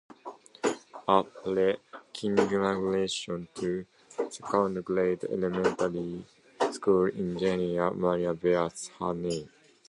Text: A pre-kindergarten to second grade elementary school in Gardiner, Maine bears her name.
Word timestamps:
A 1.07 1.23
pre-kindergarten 1.23 3.47
to 3.53 3.85
second 4.31 4.83
grade 4.83 5.23
elementary 5.25 6.25
school 6.73 7.05
in 7.05 7.35
Gardiner, 7.37 7.91
Maine 7.91 8.33
bears 8.33 8.87
her 8.97 9.13
name. 9.13 9.47